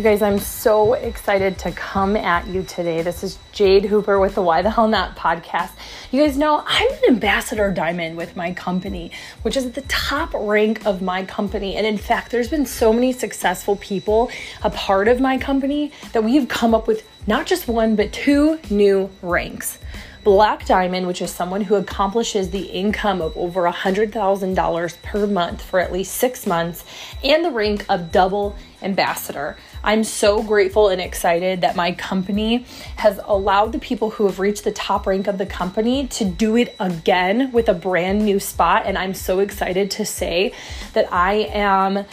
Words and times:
You 0.00 0.04
guys, 0.04 0.22
I'm 0.22 0.38
so 0.38 0.94
excited 0.94 1.58
to 1.58 1.72
come 1.72 2.16
at 2.16 2.46
you 2.46 2.62
today. 2.62 3.02
This 3.02 3.22
is 3.22 3.38
Jade 3.52 3.84
Hooper 3.84 4.18
with 4.18 4.34
the 4.34 4.40
Why 4.40 4.62
the 4.62 4.70
Hell 4.70 4.88
Not 4.88 5.14
podcast. 5.14 5.72
You 6.10 6.24
guys 6.24 6.38
know 6.38 6.64
I'm 6.66 6.90
an 6.90 7.00
ambassador 7.10 7.70
diamond 7.70 8.16
with 8.16 8.34
my 8.34 8.54
company, 8.54 9.12
which 9.42 9.58
is 9.58 9.72
the 9.72 9.82
top 9.82 10.30
rank 10.32 10.86
of 10.86 11.02
my 11.02 11.26
company. 11.26 11.76
And 11.76 11.86
in 11.86 11.98
fact, 11.98 12.30
there's 12.30 12.48
been 12.48 12.64
so 12.64 12.94
many 12.94 13.12
successful 13.12 13.76
people 13.76 14.30
a 14.62 14.70
part 14.70 15.06
of 15.06 15.20
my 15.20 15.36
company 15.36 15.92
that 16.12 16.24
we've 16.24 16.48
come 16.48 16.74
up 16.74 16.88
with 16.88 17.06
not 17.26 17.46
just 17.46 17.68
one, 17.68 17.94
but 17.94 18.10
two 18.10 18.58
new 18.70 19.10
ranks. 19.20 19.80
Black 20.22 20.66
Diamond, 20.66 21.06
which 21.06 21.22
is 21.22 21.30
someone 21.30 21.62
who 21.62 21.76
accomplishes 21.76 22.50
the 22.50 22.64
income 22.64 23.22
of 23.22 23.36
over 23.36 23.62
$100,000 23.62 25.02
per 25.02 25.26
month 25.26 25.62
for 25.62 25.80
at 25.80 25.92
least 25.92 26.14
six 26.14 26.46
months, 26.46 26.84
and 27.24 27.44
the 27.44 27.50
rank 27.50 27.86
of 27.88 28.12
Double 28.12 28.54
Ambassador. 28.82 29.56
I'm 29.82 30.04
so 30.04 30.42
grateful 30.42 30.88
and 30.88 31.00
excited 31.00 31.62
that 31.62 31.74
my 31.74 31.92
company 31.92 32.66
has 32.96 33.18
allowed 33.24 33.72
the 33.72 33.78
people 33.78 34.10
who 34.10 34.26
have 34.26 34.38
reached 34.38 34.64
the 34.64 34.72
top 34.72 35.06
rank 35.06 35.26
of 35.26 35.38
the 35.38 35.46
company 35.46 36.06
to 36.08 36.24
do 36.24 36.56
it 36.56 36.74
again 36.78 37.50
with 37.52 37.68
a 37.68 37.74
brand 37.74 38.24
new 38.24 38.38
spot. 38.38 38.82
And 38.84 38.98
I'm 38.98 39.14
so 39.14 39.38
excited 39.38 39.90
to 39.92 40.04
say 40.04 40.52
that 40.92 41.10
I 41.12 41.48
am 41.52 42.04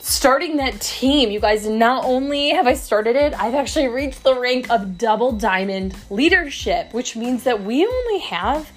starting 0.00 0.56
that 0.56 0.80
team. 0.80 1.30
You 1.30 1.40
guys, 1.40 1.66
not 1.66 2.04
only 2.04 2.50
have 2.50 2.66
I 2.66 2.74
started 2.74 3.16
it, 3.16 3.34
I've 3.40 3.54
actually 3.54 3.88
reached 3.88 4.22
the 4.22 4.38
rank 4.38 4.70
of 4.70 4.98
double 4.98 5.32
diamond 5.32 5.94
leadership, 6.10 6.92
which 6.92 7.16
means 7.16 7.44
that 7.44 7.62
we 7.62 7.86
only 7.86 8.18
have 8.20 8.70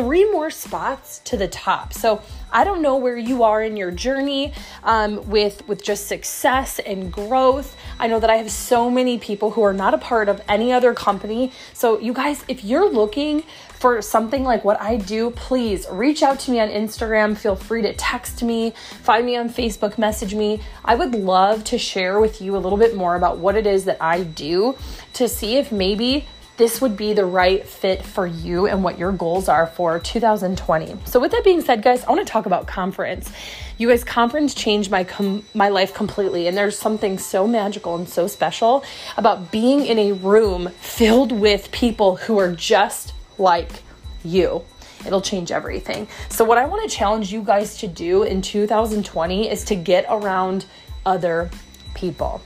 three 0.00 0.30
more 0.30 0.50
spots 0.50 1.18
to 1.24 1.36
the 1.36 1.46
top. 1.46 1.92
So 1.92 2.22
I 2.50 2.64
don't 2.64 2.80
know 2.80 2.96
where 2.96 3.18
you 3.18 3.42
are 3.42 3.62
in 3.62 3.76
your 3.76 3.90
journey 3.90 4.54
um, 4.82 5.28
with 5.28 5.68
with 5.68 5.84
just 5.84 6.06
success 6.06 6.78
and 6.78 7.12
growth. 7.12 7.76
I 7.98 8.06
know 8.06 8.18
that 8.18 8.30
I 8.30 8.36
have 8.36 8.50
so 8.50 8.88
many 8.90 9.18
people 9.18 9.50
who 9.50 9.62
are 9.62 9.74
not 9.74 9.92
a 9.92 9.98
part 9.98 10.30
of 10.30 10.40
any 10.48 10.72
other 10.72 10.94
company. 10.94 11.52
So 11.74 12.00
you 12.00 12.14
guys, 12.14 12.44
if 12.48 12.64
you're 12.64 12.90
looking 12.90 13.42
for 13.74 14.00
something 14.00 14.42
like 14.42 14.64
what 14.64 14.80
I 14.80 14.96
do, 14.96 15.30
please 15.32 15.86
reach 15.90 16.22
out 16.22 16.40
to 16.40 16.50
me 16.50 16.60
on 16.60 16.68
Instagram. 16.68 17.36
Feel 17.36 17.56
free 17.56 17.82
to 17.82 17.92
text 17.92 18.42
me, 18.42 18.72
find 19.02 19.26
me 19.26 19.36
on 19.36 19.50
Facebook, 19.50 19.98
message 19.98 20.34
me. 20.34 20.62
I 20.82 20.94
would 20.94 21.14
love 21.14 21.62
to 21.64 21.78
share 21.78 22.20
with 22.20 22.40
you 22.40 22.56
a 22.56 22.58
little 22.58 22.78
bit 22.78 22.96
more 22.96 23.16
about 23.16 23.36
what 23.36 23.54
it 23.54 23.66
is 23.66 23.84
that 23.84 23.98
I 24.00 24.22
do 24.22 24.76
to 25.12 25.28
see 25.28 25.58
if 25.58 25.70
maybe 25.70 26.26
this 26.56 26.80
would 26.80 26.96
be 26.96 27.14
the 27.14 27.24
right 27.24 27.66
fit 27.66 28.04
for 28.04 28.26
you 28.26 28.66
and 28.66 28.84
what 28.84 28.98
your 28.98 29.12
goals 29.12 29.48
are 29.48 29.66
for 29.66 29.98
2020. 29.98 30.96
So 31.06 31.18
with 31.18 31.32
that 31.32 31.42
being 31.42 31.62
said, 31.62 31.82
guys, 31.82 32.04
I 32.04 32.10
want 32.12 32.26
to 32.26 32.30
talk 32.30 32.46
about 32.46 32.66
conference. 32.66 33.32
You 33.78 33.88
guys, 33.88 34.04
conference 34.04 34.52
changed 34.52 34.90
my 34.90 35.04
com- 35.04 35.42
my 35.54 35.70
life 35.70 35.94
completely, 35.94 36.46
and 36.46 36.56
there's 36.56 36.78
something 36.78 37.18
so 37.18 37.46
magical 37.46 37.94
and 37.94 38.06
so 38.06 38.26
special 38.26 38.84
about 39.16 39.50
being 39.50 39.86
in 39.86 39.98
a 39.98 40.12
room 40.12 40.68
filled 40.80 41.32
with 41.32 41.72
people 41.72 42.16
who 42.16 42.38
are 42.38 42.52
just 42.52 43.14
like 43.38 43.82
you. 44.22 44.62
It'll 45.06 45.22
change 45.22 45.50
everything. 45.50 46.08
So, 46.28 46.44
what 46.44 46.58
I 46.58 46.66
want 46.66 46.88
to 46.88 46.94
challenge 46.94 47.32
you 47.32 47.42
guys 47.42 47.78
to 47.78 47.88
do 47.88 48.22
in 48.22 48.42
2020 48.42 49.50
is 49.50 49.64
to 49.64 49.74
get 49.74 50.04
around 50.10 50.66
other 51.06 51.50
people. 51.94 52.42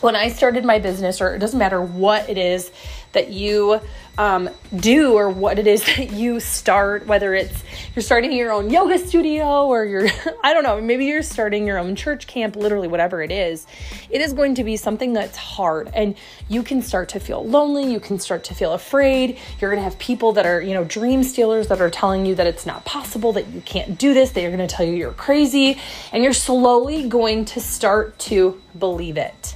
When 0.00 0.14
I 0.14 0.28
started 0.28 0.64
my 0.64 0.78
business, 0.78 1.20
or 1.20 1.34
it 1.34 1.38
doesn't 1.38 1.58
matter 1.58 1.80
what 1.80 2.28
it 2.28 2.38
is 2.38 2.70
that 3.14 3.30
you 3.30 3.80
um, 4.16 4.48
do 4.76 5.14
or 5.14 5.28
what 5.28 5.58
it 5.58 5.66
is 5.66 5.84
that 5.96 6.12
you 6.12 6.40
start, 6.40 7.06
whether 7.06 7.34
it's 7.34 7.62
you're 7.94 8.02
starting 8.02 8.32
your 8.32 8.52
own 8.52 8.70
yoga 8.70 8.98
studio 8.98 9.66
or 9.66 9.84
you're, 9.84 10.08
I 10.44 10.52
don't 10.52 10.62
know, 10.62 10.80
maybe 10.80 11.06
you're 11.06 11.22
starting 11.22 11.66
your 11.66 11.78
own 11.78 11.96
church 11.96 12.26
camp, 12.26 12.56
literally, 12.56 12.88
whatever 12.88 13.22
it 13.22 13.32
is, 13.32 13.66
it 14.10 14.20
is 14.20 14.32
going 14.32 14.54
to 14.56 14.64
be 14.64 14.76
something 14.76 15.12
that's 15.12 15.36
hard. 15.36 15.90
And 15.94 16.16
you 16.48 16.62
can 16.62 16.82
start 16.82 17.08
to 17.10 17.20
feel 17.20 17.44
lonely. 17.44 17.90
You 17.90 18.00
can 18.00 18.18
start 18.18 18.44
to 18.44 18.54
feel 18.54 18.72
afraid. 18.72 19.38
You're 19.60 19.70
going 19.70 19.82
to 19.82 19.88
have 19.88 19.98
people 19.98 20.32
that 20.32 20.46
are, 20.46 20.60
you 20.60 20.74
know, 20.74 20.84
dream 20.84 21.22
stealers 21.22 21.68
that 21.68 21.80
are 21.80 21.90
telling 21.90 22.26
you 22.26 22.34
that 22.34 22.46
it's 22.46 22.66
not 22.66 22.84
possible, 22.84 23.32
that 23.32 23.48
you 23.48 23.60
can't 23.62 23.98
do 23.98 24.14
this, 24.14 24.30
they 24.30 24.46
are 24.46 24.54
going 24.54 24.66
to 24.66 24.72
tell 24.72 24.86
you 24.86 24.92
you're 24.92 25.12
crazy. 25.12 25.78
And 26.12 26.22
you're 26.22 26.32
slowly 26.32 27.08
going 27.08 27.44
to 27.46 27.60
start 27.60 28.18
to 28.20 28.60
believe 28.78 29.16
it. 29.16 29.54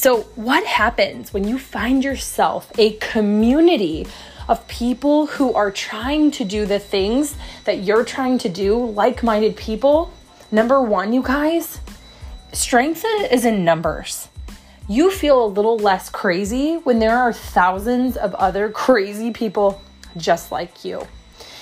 So, 0.00 0.22
what 0.34 0.64
happens 0.64 1.34
when 1.34 1.46
you 1.46 1.58
find 1.58 2.02
yourself 2.02 2.72
a 2.78 2.92
community 2.92 4.06
of 4.48 4.66
people 4.66 5.26
who 5.26 5.52
are 5.52 5.70
trying 5.70 6.30
to 6.30 6.42
do 6.42 6.64
the 6.64 6.78
things 6.78 7.36
that 7.66 7.80
you're 7.80 8.06
trying 8.06 8.38
to 8.38 8.48
do, 8.48 8.82
like 8.82 9.22
minded 9.22 9.56
people? 9.56 10.10
Number 10.50 10.80
one, 10.80 11.12
you 11.12 11.22
guys, 11.22 11.80
strength 12.54 13.04
is 13.30 13.44
in 13.44 13.62
numbers. 13.62 14.28
You 14.88 15.10
feel 15.10 15.44
a 15.44 15.52
little 15.52 15.76
less 15.76 16.08
crazy 16.08 16.76
when 16.76 16.98
there 16.98 17.18
are 17.18 17.34
thousands 17.34 18.16
of 18.16 18.34
other 18.36 18.70
crazy 18.86 19.32
people 19.32 19.82
just 20.16 20.50
like 20.50 20.82
you. 20.82 21.06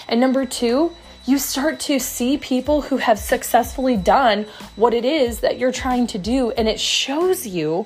And 0.07 0.21
number 0.21 0.47
two, 0.47 0.93
you 1.27 1.39
start 1.39 1.81
to 1.81 1.99
see 1.99 2.39
people 2.39 2.83
who 2.83 2.99
have 2.99 3.19
successfully 3.19 3.97
done 3.97 4.47
what 4.77 4.95
it 4.95 5.05
is 5.05 5.41
that 5.41 5.59
you're 5.59 5.73
trying 5.73 6.07
to 6.07 6.19
do, 6.19 6.53
and 6.53 6.69
it 6.69 6.79
shows 6.79 7.45
you 7.45 7.85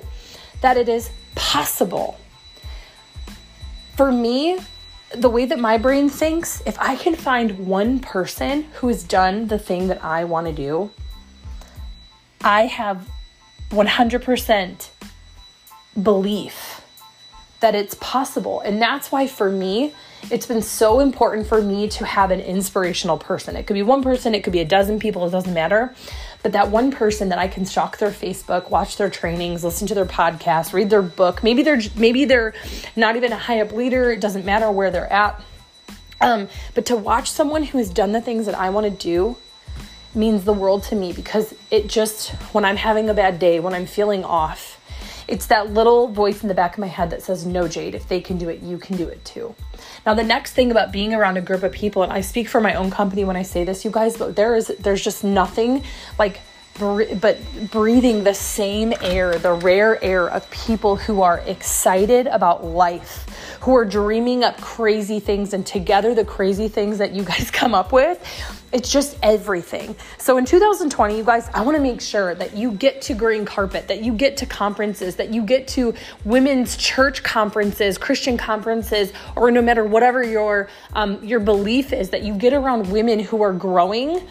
that 0.63 0.77
it 0.77 0.89
is 0.89 1.11
possible. 1.35 2.17
For 3.95 4.11
me, 4.11 4.59
the 5.13 5.29
way 5.29 5.45
that 5.45 5.59
my 5.59 5.77
brain 5.77 6.09
thinks, 6.09 6.63
if 6.65 6.79
I 6.79 6.95
can 6.95 7.15
find 7.15 7.67
one 7.67 7.99
person 7.99 8.63
who 8.75 8.87
has 8.87 9.03
done 9.03 9.47
the 9.47 9.59
thing 9.59 9.87
that 9.89 10.03
I 10.03 10.23
want 10.23 10.47
to 10.47 10.53
do, 10.53 10.89
I 12.41 12.61
have 12.65 13.07
100% 13.69 14.89
belief 16.01 16.81
that 17.59 17.75
it's 17.75 17.95
possible. 17.95 18.61
And 18.61 18.81
that's 18.81 19.11
why 19.11 19.27
for 19.27 19.49
me, 19.49 19.93
it's 20.31 20.45
been 20.45 20.61
so 20.61 20.99
important 20.99 21.47
for 21.47 21.61
me 21.61 21.87
to 21.89 22.05
have 22.05 22.31
an 22.31 22.39
inspirational 22.39 23.17
person. 23.17 23.55
It 23.55 23.67
could 23.67 23.73
be 23.73 23.83
one 23.83 24.01
person, 24.01 24.33
it 24.33 24.43
could 24.43 24.53
be 24.53 24.59
a 24.59 24.65
dozen 24.65 24.99
people, 24.99 25.27
it 25.27 25.31
doesn't 25.31 25.53
matter. 25.53 25.93
But 26.43 26.51
that 26.51 26.69
one 26.69 26.91
person 26.91 27.29
that 27.29 27.39
I 27.39 27.47
can 27.47 27.65
stalk 27.65 27.97
their 27.97 28.11
Facebook, 28.11 28.69
watch 28.69 28.97
their 28.97 29.09
trainings, 29.09 29.63
listen 29.63 29.87
to 29.87 29.95
their 29.95 30.05
podcast, 30.05 30.73
read 30.73 30.89
their 30.89 31.01
book. 31.01 31.41
Maybe 31.41 31.63
they're 31.63 31.79
maybe 31.95 32.25
they're 32.25 32.53
not 32.95 33.15
even 33.15 33.31
a 33.31 33.37
high 33.37 33.61
up 33.61 33.71
leader. 33.71 34.11
It 34.11 34.19
doesn't 34.19 34.45
matter 34.45 34.69
where 34.69 34.91
they're 34.91 35.11
at. 35.11 35.41
Um, 36.19 36.49
but 36.73 36.85
to 36.87 36.95
watch 36.95 37.31
someone 37.31 37.63
who 37.63 37.77
has 37.77 37.89
done 37.89 38.11
the 38.11 38.21
things 38.21 38.45
that 38.45 38.55
I 38.55 38.69
want 38.69 38.85
to 38.85 38.91
do 38.91 39.37
means 40.15 40.43
the 40.43 40.53
world 40.53 40.83
to 40.83 40.95
me 40.95 41.11
because 41.11 41.55
it 41.71 41.87
just 41.87 42.29
when 42.53 42.65
I'm 42.65 42.77
having 42.77 43.09
a 43.09 43.13
bad 43.13 43.39
day, 43.39 43.59
when 43.59 43.73
I'm 43.73 43.85
feeling 43.85 44.23
off, 44.23 44.72
it's 45.27 45.47
that 45.47 45.73
little 45.73 46.07
voice 46.07 46.41
in 46.41 46.47
the 46.47 46.53
back 46.53 46.73
of 46.73 46.79
my 46.79 46.87
head 46.87 47.09
that 47.11 47.21
says, 47.21 47.45
No, 47.45 47.67
Jade, 47.67 47.95
if 47.95 48.07
they 48.07 48.21
can 48.21 48.37
do 48.37 48.49
it, 48.49 48.61
you 48.61 48.77
can 48.77 48.97
do 48.97 49.07
it 49.07 49.23
too. 49.25 49.55
Now, 50.05 50.13
the 50.13 50.23
next 50.23 50.53
thing 50.53 50.71
about 50.71 50.91
being 50.91 51.13
around 51.13 51.37
a 51.37 51.41
group 51.41 51.63
of 51.63 51.71
people, 51.71 52.03
and 52.03 52.11
I 52.11 52.21
speak 52.21 52.47
for 52.47 52.61
my 52.61 52.73
own 52.75 52.91
company 52.91 53.23
when 53.23 53.35
I 53.35 53.43
say 53.43 53.63
this, 53.63 53.85
you 53.85 53.91
guys, 53.91 54.17
but 54.17 54.35
there 54.35 54.55
is, 54.55 54.67
there's 54.79 55.03
just 55.03 55.23
nothing 55.23 55.83
like 56.19 56.41
but 56.79 57.37
breathing 57.71 58.23
the 58.23 58.33
same 58.33 58.93
air, 59.01 59.37
the 59.37 59.53
rare 59.53 60.03
air 60.03 60.27
of 60.27 60.49
people 60.49 60.95
who 60.95 61.21
are 61.21 61.39
excited 61.45 62.27
about 62.27 62.65
life, 62.65 63.27
who 63.63 63.73
are 63.77 63.85
dreaming 63.85 64.43
up 64.43 64.59
crazy 64.59 65.21
things, 65.21 65.53
and 65.53 65.65
together 65.65 66.13
the 66.13 66.25
crazy 66.25 66.67
things 66.67 66.97
that 66.97 67.13
you 67.13 67.23
guys 67.23 67.49
come 67.59 67.73
up 67.73 67.93
with, 67.93 68.21
it's 68.73 68.91
just 68.91 69.17
everything. 69.23 69.95
So 70.17 70.37
in 70.37 70.43
2020, 70.43 71.15
you 71.15 71.23
guys, 71.23 71.49
I 71.53 71.61
want 71.61 71.77
to 71.77 71.81
make 71.81 72.01
sure 72.01 72.35
that 72.35 72.57
you 72.57 72.71
get 72.71 73.01
to 73.03 73.13
green 73.13 73.45
carpet, 73.45 73.87
that 73.87 74.03
you 74.03 74.13
get 74.13 74.35
to 74.37 74.45
conferences, 74.45 75.15
that 75.15 75.33
you 75.33 75.43
get 75.43 75.69
to 75.69 75.93
women's 76.25 76.75
church 76.75 77.23
conferences, 77.23 77.97
Christian 77.97 78.35
conferences, 78.35 79.13
or 79.37 79.49
no 79.49 79.61
matter 79.61 79.85
whatever 79.85 80.23
your 80.23 80.67
um, 80.91 81.23
your 81.23 81.39
belief 81.39 81.93
is, 81.93 82.09
that 82.09 82.23
you 82.23 82.33
get 82.33 82.51
around 82.51 82.91
women 82.91 83.19
who 83.19 83.43
are 83.43 83.53
growing 83.53 84.27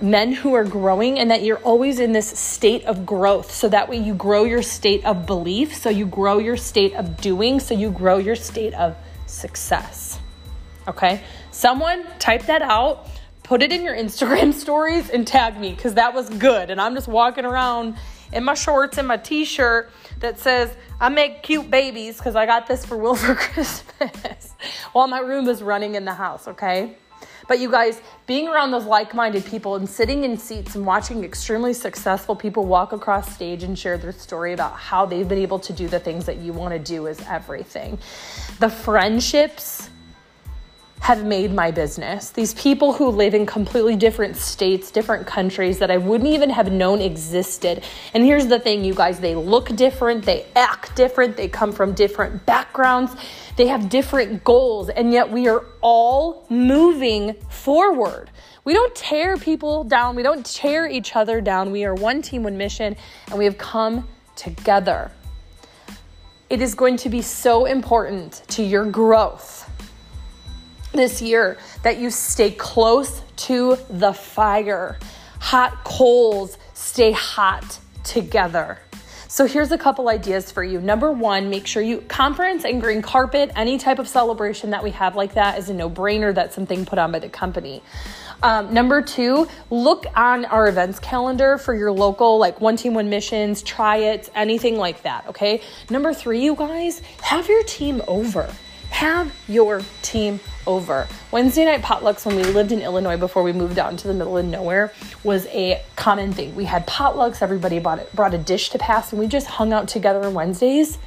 men 0.00 0.32
who 0.32 0.54
are 0.54 0.64
growing 0.64 1.18
and 1.18 1.30
that 1.30 1.42
you're 1.42 1.58
always 1.58 2.00
in 2.00 2.12
this 2.12 2.28
state 2.38 2.84
of 2.84 3.06
growth. 3.06 3.50
So 3.52 3.68
that 3.68 3.88
way 3.88 3.96
you 3.98 4.14
grow 4.14 4.44
your 4.44 4.62
state 4.62 5.04
of 5.04 5.26
belief, 5.26 5.74
so 5.74 5.88
you 5.88 6.06
grow 6.06 6.38
your 6.38 6.56
state 6.56 6.94
of 6.94 7.20
doing, 7.20 7.60
so 7.60 7.74
you 7.74 7.90
grow 7.90 8.18
your 8.18 8.36
state 8.36 8.74
of 8.74 8.96
success. 9.26 10.18
Okay? 10.88 11.22
Someone 11.50 12.04
type 12.18 12.46
that 12.46 12.62
out, 12.62 13.08
put 13.42 13.62
it 13.62 13.72
in 13.72 13.82
your 13.82 13.94
Instagram 13.94 14.52
stories 14.64 15.10
and 15.10 15.26
tag 15.26 15.58
me 15.58 15.72
because 15.72 15.94
that 15.94 16.14
was 16.14 16.28
good. 16.28 16.70
And 16.70 16.80
I'm 16.80 16.94
just 16.94 17.08
walking 17.08 17.44
around 17.44 17.96
in 18.32 18.42
my 18.42 18.54
shorts 18.54 18.98
and 18.98 19.06
my 19.06 19.16
t 19.16 19.44
shirt 19.44 19.90
that 20.18 20.38
says, 20.38 20.74
I 21.00 21.08
make 21.08 21.42
cute 21.42 21.70
babies 21.70 22.16
because 22.16 22.34
I 22.34 22.46
got 22.46 22.66
this 22.66 22.84
for 22.84 22.96
Will 22.96 23.14
for 23.14 23.34
Christmas 23.36 24.54
while 24.92 25.06
my 25.06 25.20
room 25.20 25.48
is 25.48 25.62
running 25.62 25.94
in 25.94 26.04
the 26.04 26.14
house, 26.14 26.48
okay? 26.48 26.96
But 27.46 27.58
you 27.58 27.70
guys, 27.70 28.00
being 28.26 28.48
around 28.48 28.70
those 28.70 28.84
like 28.84 29.14
minded 29.14 29.44
people 29.44 29.76
and 29.76 29.88
sitting 29.88 30.24
in 30.24 30.36
seats 30.38 30.74
and 30.74 30.86
watching 30.86 31.24
extremely 31.24 31.74
successful 31.74 32.34
people 32.34 32.64
walk 32.64 32.92
across 32.92 33.34
stage 33.34 33.62
and 33.62 33.78
share 33.78 33.98
their 33.98 34.12
story 34.12 34.52
about 34.52 34.72
how 34.74 35.04
they've 35.04 35.28
been 35.28 35.38
able 35.38 35.58
to 35.58 35.72
do 35.72 35.88
the 35.88 35.98
things 35.98 36.24
that 36.26 36.38
you 36.38 36.52
want 36.52 36.72
to 36.72 36.78
do 36.78 37.06
is 37.06 37.20
everything. 37.28 37.98
The 38.60 38.70
friendships 38.70 39.90
have 41.04 41.22
made 41.22 41.52
my 41.52 41.70
business. 41.70 42.30
These 42.30 42.54
people 42.54 42.94
who 42.94 43.10
live 43.10 43.34
in 43.34 43.44
completely 43.44 43.94
different 43.94 44.36
states, 44.36 44.90
different 44.90 45.26
countries 45.26 45.78
that 45.80 45.90
I 45.90 45.98
wouldn't 45.98 46.30
even 46.30 46.48
have 46.48 46.72
known 46.72 47.02
existed. 47.02 47.84
And 48.14 48.24
here's 48.24 48.46
the 48.46 48.58
thing, 48.58 48.82
you 48.82 48.94
guys, 48.94 49.20
they 49.20 49.34
look 49.34 49.68
different, 49.76 50.24
they 50.24 50.46
act 50.56 50.96
different, 50.96 51.36
they 51.36 51.46
come 51.46 51.72
from 51.72 51.92
different 51.92 52.46
backgrounds, 52.46 53.14
they 53.56 53.66
have 53.66 53.90
different 53.90 54.44
goals, 54.44 54.88
and 54.88 55.12
yet 55.12 55.30
we 55.30 55.46
are 55.46 55.66
all 55.82 56.46
moving 56.48 57.34
forward. 57.50 58.30
We 58.64 58.72
don't 58.72 58.94
tear 58.94 59.36
people 59.36 59.84
down, 59.84 60.16
we 60.16 60.22
don't 60.22 60.46
tear 60.46 60.86
each 60.88 61.14
other 61.14 61.42
down. 61.42 61.70
We 61.70 61.84
are 61.84 61.94
one 61.94 62.22
team, 62.22 62.44
one 62.44 62.56
mission, 62.56 62.96
and 63.26 63.38
we 63.38 63.44
have 63.44 63.58
come 63.58 64.08
together. 64.36 65.10
It 66.48 66.62
is 66.62 66.74
going 66.74 66.96
to 66.96 67.10
be 67.10 67.20
so 67.20 67.66
important 67.66 68.42
to 68.48 68.62
your 68.62 68.86
growth 68.86 69.70
this 70.94 71.20
year 71.20 71.58
that 71.82 71.98
you 71.98 72.10
stay 72.10 72.50
close 72.50 73.22
to 73.36 73.76
the 73.90 74.12
fire. 74.12 74.98
Hot 75.40 75.84
coals 75.84 76.56
stay 76.72 77.12
hot 77.12 77.78
together. 78.02 78.78
So 79.28 79.46
here's 79.46 79.72
a 79.72 79.78
couple 79.78 80.08
ideas 80.08 80.52
for 80.52 80.62
you. 80.62 80.80
Number 80.80 81.10
one, 81.10 81.50
make 81.50 81.66
sure 81.66 81.82
you 81.82 82.02
conference 82.02 82.64
and 82.64 82.80
green 82.80 83.02
carpet, 83.02 83.50
any 83.56 83.78
type 83.78 83.98
of 83.98 84.06
celebration 84.06 84.70
that 84.70 84.84
we 84.84 84.92
have 84.92 85.16
like 85.16 85.34
that 85.34 85.58
is 85.58 85.68
a 85.68 85.74
no 85.74 85.90
brainer. 85.90 86.32
That's 86.32 86.54
something 86.54 86.86
put 86.86 87.00
on 87.00 87.10
by 87.10 87.18
the 87.18 87.28
company. 87.28 87.82
Um, 88.44 88.72
number 88.72 89.02
two, 89.02 89.48
look 89.70 90.06
on 90.14 90.44
our 90.44 90.68
events 90.68 91.00
calendar 91.00 91.58
for 91.58 91.74
your 91.74 91.90
local, 91.90 92.38
like 92.38 92.60
one 92.60 92.76
team, 92.76 92.94
one 92.94 93.08
missions, 93.08 93.62
try 93.62 93.96
it, 93.96 94.30
anything 94.36 94.76
like 94.76 95.02
that. 95.02 95.26
Okay. 95.28 95.62
Number 95.90 96.14
three, 96.14 96.44
you 96.44 96.54
guys, 96.54 97.00
have 97.22 97.48
your 97.48 97.64
team 97.64 98.02
over. 98.06 98.54
Have 98.94 99.34
your 99.48 99.82
team 100.02 100.38
over. 100.68 101.08
Wednesday 101.32 101.64
night 101.64 101.82
potlucks 101.82 102.24
when 102.24 102.36
we 102.36 102.44
lived 102.44 102.70
in 102.70 102.80
Illinois 102.80 103.16
before 103.16 103.42
we 103.42 103.52
moved 103.52 103.76
out 103.76 103.90
into 103.90 104.06
the 104.06 104.14
middle 104.14 104.38
of 104.38 104.44
nowhere 104.44 104.92
was 105.24 105.46
a 105.46 105.82
common 105.96 106.32
thing. 106.32 106.54
We 106.54 106.64
had 106.64 106.86
potlucks, 106.86 107.42
everybody 107.42 107.80
brought, 107.80 107.98
it, 107.98 108.14
brought 108.14 108.34
a 108.34 108.38
dish 108.38 108.70
to 108.70 108.78
pass, 108.78 109.10
and 109.10 109.18
we 109.18 109.26
just 109.26 109.48
hung 109.48 109.72
out 109.72 109.88
together 109.88 110.22
on 110.22 110.32
Wednesdays 110.32 110.98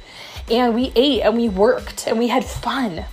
and 0.50 0.74
we 0.74 0.92
ate 0.96 1.22
and 1.22 1.34
we 1.34 1.48
worked 1.48 2.06
and 2.06 2.18
we 2.18 2.28
had 2.28 2.44
fun. 2.44 3.06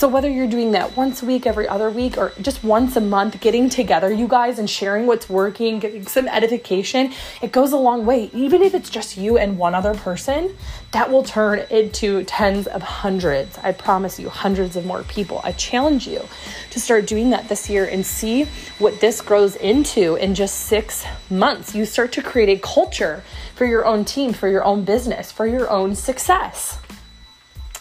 So, 0.00 0.08
whether 0.08 0.30
you're 0.30 0.46
doing 0.46 0.70
that 0.70 0.96
once 0.96 1.22
a 1.22 1.26
week, 1.26 1.46
every 1.46 1.68
other 1.68 1.90
week, 1.90 2.16
or 2.16 2.32
just 2.40 2.64
once 2.64 2.96
a 2.96 3.02
month, 3.02 3.38
getting 3.38 3.68
together, 3.68 4.10
you 4.10 4.28
guys, 4.28 4.58
and 4.58 4.70
sharing 4.70 5.06
what's 5.06 5.28
working, 5.28 5.78
getting 5.78 6.06
some 6.06 6.26
edification, 6.26 7.12
it 7.42 7.52
goes 7.52 7.72
a 7.72 7.76
long 7.76 8.06
way. 8.06 8.30
Even 8.32 8.62
if 8.62 8.72
it's 8.72 8.88
just 8.88 9.18
you 9.18 9.36
and 9.36 9.58
one 9.58 9.74
other 9.74 9.92
person, 9.92 10.56
that 10.92 11.10
will 11.10 11.22
turn 11.22 11.66
into 11.68 12.24
tens 12.24 12.66
of 12.66 12.80
hundreds. 12.80 13.58
I 13.58 13.72
promise 13.72 14.18
you, 14.18 14.30
hundreds 14.30 14.74
of 14.74 14.86
more 14.86 15.02
people. 15.02 15.42
I 15.44 15.52
challenge 15.52 16.08
you 16.08 16.26
to 16.70 16.80
start 16.80 17.06
doing 17.06 17.28
that 17.28 17.50
this 17.50 17.68
year 17.68 17.84
and 17.84 18.06
see 18.06 18.44
what 18.78 19.00
this 19.00 19.20
grows 19.20 19.54
into 19.56 20.14
in 20.14 20.34
just 20.34 20.60
six 20.60 21.04
months. 21.28 21.74
You 21.74 21.84
start 21.84 22.12
to 22.12 22.22
create 22.22 22.48
a 22.48 22.58
culture 22.58 23.22
for 23.54 23.66
your 23.66 23.84
own 23.84 24.06
team, 24.06 24.32
for 24.32 24.48
your 24.48 24.64
own 24.64 24.82
business, 24.82 25.30
for 25.30 25.46
your 25.46 25.68
own 25.68 25.94
success. 25.94 26.78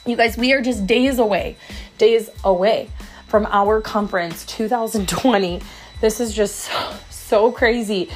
You 0.09 0.17
guys, 0.17 0.35
we 0.39 0.53
are 0.53 0.61
just 0.61 0.87
days 0.87 1.19
away, 1.19 1.55
days 1.99 2.31
away 2.43 2.89
from 3.27 3.45
our 3.45 3.79
conference 3.79 4.43
2020. 4.47 5.61
This 6.01 6.19
is 6.19 6.33
just 6.33 6.55
so, 6.55 6.93
so 7.11 7.51
crazy 7.51 8.09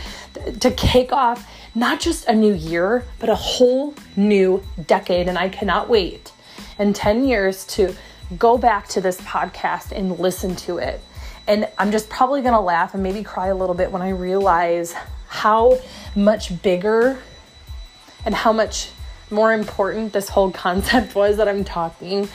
to 0.59 0.71
kick 0.71 1.13
off 1.13 1.47
not 1.75 1.99
just 1.99 2.27
a 2.27 2.33
new 2.33 2.55
year, 2.55 3.05
but 3.19 3.29
a 3.29 3.35
whole 3.35 3.93
new 4.15 4.63
decade. 4.87 5.27
And 5.27 5.37
I 5.37 5.49
cannot 5.49 5.87
wait 5.87 6.31
in 6.79 6.93
10 6.93 7.27
years 7.27 7.63
to 7.67 7.93
go 8.39 8.57
back 8.57 8.87
to 8.87 8.99
this 8.99 9.21
podcast 9.21 9.91
and 9.91 10.17
listen 10.17 10.55
to 10.55 10.79
it. 10.79 10.99
And 11.45 11.69
I'm 11.77 11.91
just 11.91 12.09
probably 12.09 12.41
gonna 12.41 12.59
laugh 12.59 12.95
and 12.95 13.03
maybe 13.03 13.21
cry 13.21 13.47
a 13.49 13.55
little 13.55 13.75
bit 13.75 13.91
when 13.91 14.01
I 14.01 14.09
realize 14.09 14.95
how 15.27 15.77
much 16.15 16.59
bigger 16.63 17.19
and 18.25 18.33
how 18.33 18.51
much 18.51 18.89
more 19.33 19.51
important 19.53 20.13
this 20.13 20.29
whole 20.29 20.51
concept 20.51 21.15
was 21.21 21.37
that 21.37 21.47
I'm 21.47 21.63
talking 21.63 22.29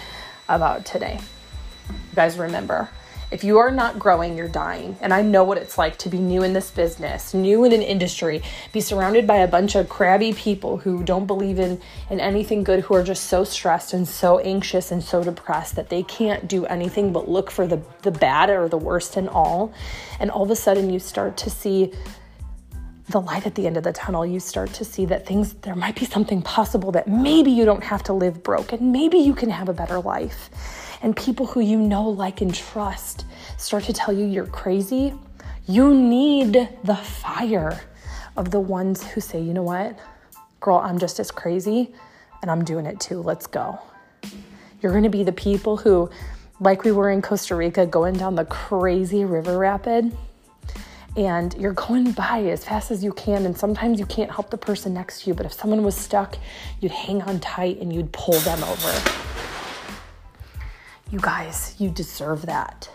about 0.48 0.84
today. 0.84 1.20
You 1.88 1.94
guys 2.14 2.38
remember, 2.38 2.90
if 3.30 3.44
you 3.44 3.58
are 3.58 3.70
not 3.70 3.98
growing, 3.98 4.38
you're 4.38 4.48
dying. 4.48 4.96
And 5.02 5.12
I 5.12 5.20
know 5.20 5.44
what 5.44 5.58
it's 5.58 5.76
like 5.76 5.98
to 5.98 6.08
be 6.08 6.18
new 6.18 6.42
in 6.42 6.54
this 6.54 6.70
business, 6.70 7.34
new 7.34 7.64
in 7.64 7.72
an 7.72 7.82
industry, 7.82 8.42
be 8.72 8.80
surrounded 8.80 9.26
by 9.26 9.36
a 9.36 9.48
bunch 9.48 9.74
of 9.74 9.90
crabby 9.90 10.32
people 10.32 10.78
who 10.78 11.04
don't 11.04 11.26
believe 11.26 11.58
in, 11.58 11.78
in 12.08 12.20
anything 12.20 12.64
good, 12.64 12.80
who 12.80 12.94
are 12.94 13.02
just 13.02 13.24
so 13.24 13.44
stressed 13.44 13.92
and 13.92 14.08
so 14.08 14.38
anxious 14.38 14.90
and 14.90 15.04
so 15.04 15.22
depressed 15.22 15.76
that 15.76 15.90
they 15.90 16.02
can't 16.02 16.48
do 16.48 16.64
anything 16.66 17.12
but 17.12 17.28
look 17.28 17.50
for 17.50 17.66
the, 17.66 17.82
the 18.00 18.10
bad 18.10 18.48
or 18.48 18.66
the 18.66 18.78
worst 18.78 19.18
in 19.18 19.28
all. 19.28 19.74
And 20.18 20.30
all 20.30 20.44
of 20.44 20.50
a 20.50 20.56
sudden, 20.56 20.88
you 20.88 20.98
start 20.98 21.36
to 21.38 21.50
see 21.50 21.92
the 23.08 23.20
light 23.20 23.46
at 23.46 23.54
the 23.54 23.66
end 23.66 23.76
of 23.76 23.84
the 23.84 23.92
tunnel, 23.92 24.26
you 24.26 24.38
start 24.38 24.72
to 24.74 24.84
see 24.84 25.06
that 25.06 25.26
things, 25.26 25.54
there 25.54 25.74
might 25.74 25.96
be 25.96 26.04
something 26.04 26.42
possible 26.42 26.92
that 26.92 27.08
maybe 27.08 27.50
you 27.50 27.64
don't 27.64 27.82
have 27.82 28.02
to 28.04 28.12
live 28.12 28.42
broke 28.42 28.72
and 28.72 28.92
maybe 28.92 29.16
you 29.16 29.34
can 29.34 29.48
have 29.48 29.68
a 29.68 29.72
better 29.72 29.98
life. 29.98 30.50
And 31.00 31.16
people 31.16 31.46
who 31.46 31.60
you 31.60 31.78
know, 31.78 32.08
like, 32.08 32.40
and 32.40 32.54
trust 32.54 33.24
start 33.56 33.84
to 33.84 33.92
tell 33.92 34.12
you 34.12 34.26
you're 34.26 34.46
crazy. 34.46 35.14
You 35.66 35.94
need 35.94 36.68
the 36.84 36.96
fire 36.96 37.80
of 38.36 38.50
the 38.50 38.60
ones 38.60 39.02
who 39.02 39.20
say, 39.20 39.40
you 39.40 39.54
know 39.54 39.62
what, 39.62 39.98
girl, 40.60 40.78
I'm 40.78 40.98
just 40.98 41.18
as 41.18 41.30
crazy 41.30 41.94
and 42.42 42.50
I'm 42.50 42.64
doing 42.64 42.84
it 42.84 43.00
too. 43.00 43.22
Let's 43.22 43.46
go. 43.46 43.78
You're 44.82 44.92
going 44.92 45.04
to 45.04 45.10
be 45.10 45.24
the 45.24 45.32
people 45.32 45.76
who, 45.78 46.10
like 46.60 46.84
we 46.84 46.92
were 46.92 47.10
in 47.10 47.22
Costa 47.22 47.54
Rica, 47.54 47.86
going 47.86 48.14
down 48.14 48.34
the 48.34 48.44
crazy 48.44 49.24
river 49.24 49.56
rapid 49.56 50.14
and 51.18 51.52
you're 51.54 51.72
going 51.72 52.12
by 52.12 52.44
as 52.44 52.64
fast 52.64 52.92
as 52.92 53.02
you 53.02 53.12
can. 53.12 53.44
And 53.44 53.58
sometimes 53.58 53.98
you 53.98 54.06
can't 54.06 54.30
help 54.30 54.50
the 54.50 54.56
person 54.56 54.94
next 54.94 55.22
to 55.22 55.30
you, 55.30 55.34
but 55.34 55.44
if 55.46 55.52
someone 55.52 55.82
was 55.82 55.96
stuck, 55.96 56.38
you'd 56.80 56.92
hang 56.92 57.22
on 57.22 57.40
tight 57.40 57.78
and 57.80 57.92
you'd 57.92 58.12
pull 58.12 58.38
them 58.38 58.62
over. 58.62 59.10
You 61.10 61.18
guys, 61.18 61.74
you 61.78 61.90
deserve 61.90 62.46
that. 62.46 62.88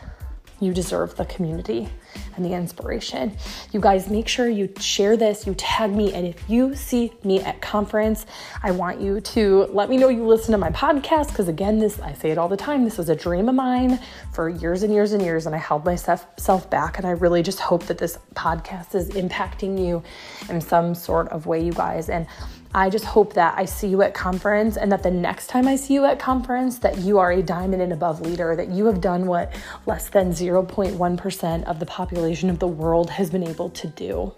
You 0.63 0.73
deserve 0.73 1.15
the 1.15 1.25
community 1.25 1.89
and 2.35 2.45
the 2.45 2.53
inspiration. 2.53 3.35
You 3.71 3.79
guys, 3.79 4.09
make 4.09 4.27
sure 4.27 4.47
you 4.47 4.73
share 4.79 5.17
this, 5.17 5.45
you 5.45 5.53
tag 5.55 5.91
me, 5.91 6.13
and 6.13 6.25
if 6.25 6.49
you 6.49 6.75
see 6.75 7.13
me 7.23 7.41
at 7.41 7.61
conference, 7.61 8.25
I 8.61 8.71
want 8.71 9.01
you 9.01 9.19
to 9.21 9.65
let 9.71 9.89
me 9.89 9.97
know 9.97 10.09
you 10.09 10.25
listen 10.25 10.51
to 10.53 10.57
my 10.57 10.69
podcast 10.69 11.29
because 11.29 11.47
again, 11.47 11.79
this 11.79 11.99
I 11.99 12.13
say 12.13 12.31
it 12.31 12.37
all 12.37 12.47
the 12.47 12.57
time. 12.57 12.83
This 12.83 12.97
was 12.97 13.09
a 13.09 13.15
dream 13.15 13.49
of 13.49 13.55
mine 13.55 13.99
for 14.33 14.49
years 14.49 14.83
and 14.83 14.93
years 14.93 15.11
and 15.11 15.21
years, 15.21 15.45
and 15.45 15.55
I 15.55 15.59
held 15.59 15.85
myself 15.85 16.69
back. 16.69 16.97
And 16.97 17.05
I 17.05 17.11
really 17.11 17.43
just 17.43 17.59
hope 17.59 17.83
that 17.87 17.97
this 17.97 18.17
podcast 18.35 18.95
is 18.95 19.09
impacting 19.09 19.83
you 19.83 20.01
in 20.49 20.61
some 20.61 20.95
sort 20.95 21.29
of 21.29 21.45
way, 21.45 21.63
you 21.63 21.73
guys. 21.73 22.09
And 22.09 22.27
I 22.75 22.89
just 22.89 23.05
hope 23.05 23.33
that 23.33 23.53
I 23.55 23.65
see 23.65 23.87
you 23.87 24.01
at 24.01 24.15
conference 24.15 24.77
and 24.77 24.91
that 24.91 25.03
the 25.03 25.11
next 25.11 25.45
time 25.45 25.67
I 25.67 25.75
see 25.75 25.93
you 25.93 26.05
at 26.05 26.17
conference 26.17 26.79
that 26.79 26.97
you 26.97 27.19
are 27.19 27.31
a 27.31 27.43
diamond 27.43 27.83
and 27.83 27.93
above 27.93 28.19
leader, 28.21 28.55
that 28.55 28.69
you 28.69 28.87
have 28.87 28.99
done 28.99 29.27
what 29.27 29.53
less 29.85 30.09
than 30.09 30.31
0.1% 30.31 31.63
of 31.65 31.79
the 31.79 31.85
population 31.85 32.49
of 32.49 32.57
the 32.57 32.67
world 32.67 33.11
has 33.11 33.29
been 33.29 33.47
able 33.47 33.69
to 33.69 33.87
do. 33.87 34.33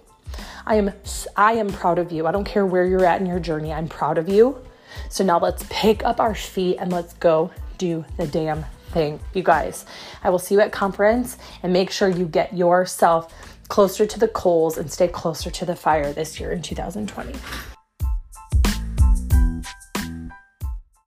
I 0.66 0.76
am 0.76 0.92
I 1.38 1.54
am 1.54 1.70
proud 1.70 1.98
of 1.98 2.12
you. 2.12 2.28
I 2.28 2.34
don't 2.34 2.44
care 2.44 2.66
where 2.66 2.86
you're 2.86 3.06
at 3.06 3.22
in 3.22 3.28
your 3.28 3.40
journey. 3.40 3.72
I'm 3.72 3.88
proud 3.88 4.18
of 4.18 4.28
you. 4.28 4.58
So 5.10 5.24
now 5.24 5.40
let's 5.40 5.66
pick 5.70 6.04
up 6.04 6.20
our 6.20 6.36
feet 6.36 6.76
and 6.78 6.92
let's 6.92 7.14
go 7.14 7.52
do 7.78 8.04
the 8.18 8.28
damn 8.28 8.66
thing. 8.90 9.22
You 9.34 9.44
guys, 9.44 9.86
I 10.26 10.30
will 10.30 10.40
see 10.40 10.56
you 10.56 10.62
at 10.62 10.74
conference 10.74 11.38
and 11.64 11.72
make 11.72 11.90
sure 11.90 12.10
you 12.10 12.26
get 12.26 12.54
yourself 12.54 13.34
closer 13.70 14.06
to 14.06 14.20
the 14.20 14.28
coals 14.28 14.78
and 14.78 14.92
stay 14.92 15.08
closer 15.08 15.50
to 15.52 15.66
the 15.66 15.76
fire 15.76 16.12
this 16.12 16.38
year 16.38 16.52
in 16.52 16.62
2020. 16.62 17.34